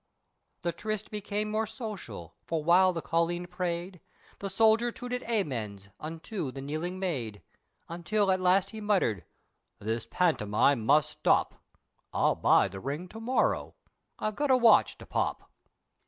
The 0.63 0.71
tryst 0.71 1.11
became 1.11 1.51
more 1.51 1.67
social 1.67 2.33
for 2.47 2.63
while 2.63 2.91
the 2.91 3.03
colleen 3.03 3.45
prayed, 3.45 4.01
The 4.39 4.49
stranger 4.49 4.91
tooted 4.91 5.21
"Amens" 5.29 5.89
unto 5.99 6.51
the 6.51 6.59
kneeling 6.59 6.97
maid, 6.97 7.43
Until 7.87 8.31
at 8.31 8.41
last 8.41 8.71
he 8.71 8.81
muttered 8.81 9.25
"This 9.77 10.07
pantomime 10.09 10.83
must 10.87 11.11
stop, 11.11 11.61
I'll 12.11 12.33
buy 12.33 12.67
the 12.67 12.79
ring 12.79 13.09
to 13.09 13.19
morrow, 13.19 13.75
I've 14.17 14.35
got 14.35 14.49
a 14.49 14.57
watch 14.57 14.97
to 14.97 15.05
pop!" 15.05 15.51